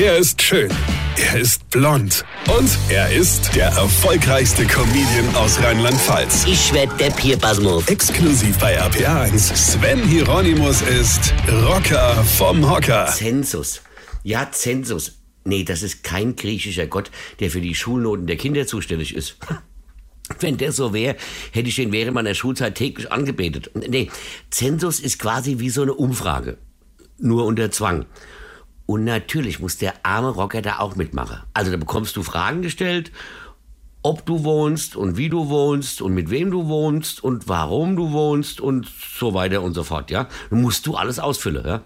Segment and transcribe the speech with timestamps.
[0.00, 0.70] Er ist schön.
[1.16, 2.24] Er ist blond.
[2.56, 6.46] Und er ist der erfolgreichste Comedian aus Rheinland-Pfalz.
[6.46, 7.88] Ich werd der Pierpasmus.
[7.88, 9.56] Exklusiv bei RPA1.
[9.56, 11.34] Sven Hieronymus ist
[11.64, 13.06] Rocker vom Hocker.
[13.06, 13.82] Zensus.
[14.22, 15.18] Ja, Zensus.
[15.42, 17.10] Nee, das ist kein griechischer Gott,
[17.40, 19.36] der für die Schulnoten der Kinder zuständig ist.
[20.38, 21.16] Wenn der so wäre,
[21.50, 23.72] hätte ich ihn während meiner Schulzeit täglich angebetet.
[23.74, 24.12] Nee,
[24.50, 26.56] Zensus ist quasi wie so eine Umfrage.
[27.18, 28.06] Nur unter Zwang.
[28.88, 31.42] Und natürlich muss der arme Rocker da auch mitmachen.
[31.52, 33.12] Also da bekommst du Fragen gestellt,
[34.02, 38.12] ob du wohnst und wie du wohnst und mit wem du wohnst und warum du
[38.12, 40.26] wohnst und so weiter und so fort, ja.
[40.48, 41.82] Dann musst du alles ausfüllen, ja.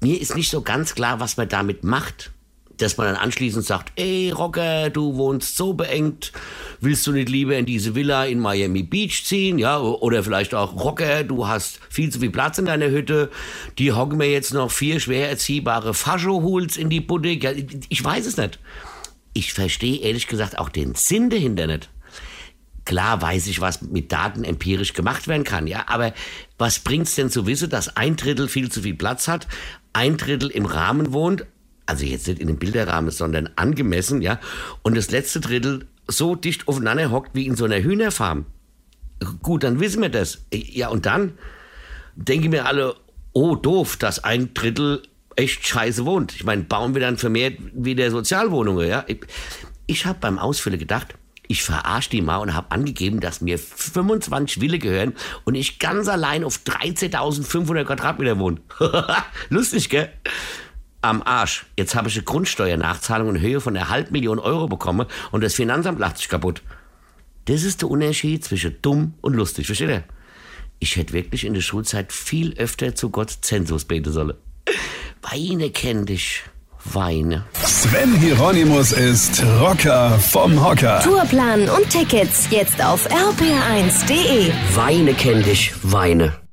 [0.00, 2.32] Mir ist nicht so ganz klar, was man damit macht
[2.78, 6.32] dass man dann anschließend sagt, ey Rocker, du wohnst so beengt,
[6.80, 10.74] willst du nicht lieber in diese Villa in Miami Beach ziehen, ja, oder vielleicht auch
[10.76, 13.30] Rocker, du hast viel zu viel Platz in deiner Hütte,
[13.78, 17.52] die hocken mir jetzt noch vier schwer erziehbare Faschohuls in die Buddel, ja,
[17.88, 18.58] ich weiß es nicht.
[19.34, 21.90] Ich verstehe ehrlich gesagt auch den Sinn dahinter nicht.
[22.84, 26.14] Klar weiß ich, was mit Daten empirisch gemacht werden kann, ja, aber
[26.56, 29.46] was bringt's denn zu wissen, dass ein Drittel viel zu viel Platz hat,
[29.92, 31.44] ein Drittel im Rahmen wohnt,
[31.84, 34.40] also jetzt nicht in dem Bilderrahmen, sondern angemessen, ja,
[34.82, 38.46] und das letzte Drittel so dicht aufeinander hockt wie in so einer Hühnerfarm.
[39.42, 40.46] Gut, dann wissen wir das.
[40.52, 41.32] Ja, und dann
[42.16, 42.94] denken mir alle,
[43.32, 45.02] oh doof, dass ein Drittel
[45.36, 46.34] echt scheiße wohnt.
[46.34, 49.04] Ich meine, bauen wir dann vermehrt wieder Sozialwohnungen, ja?
[49.06, 49.20] Ich,
[49.86, 51.14] ich habe beim Ausfüllen gedacht,
[51.46, 55.14] ich verarsche die mal und habe angegeben, dass mir 25 Wille gehören
[55.44, 58.60] und ich ganz allein auf 13.500 Quadratmeter wohne.
[59.48, 60.12] Lustig, gell?
[61.08, 61.66] Am Arsch.
[61.76, 65.54] Jetzt habe ich eine Grundsteuernachzahlung in Höhe von einer halben Million Euro bekommen und das
[65.54, 66.62] Finanzamt lacht sich kaputt.
[67.46, 70.04] Das ist der Unterschied zwischen dumm und lustig, versteht ihr?
[70.80, 74.34] Ich hätte wirklich in der Schulzeit viel öfter zu Gott Zensus beten sollen.
[75.22, 76.42] Weine kenn dich.
[76.84, 77.44] Weine.
[77.64, 81.00] Sven Hieronymus ist Rocker vom Hocker.
[81.00, 84.52] Tourplan und Tickets jetzt auf rpr1.de.
[84.74, 85.72] Weine kenn dich.
[85.82, 86.47] Weine.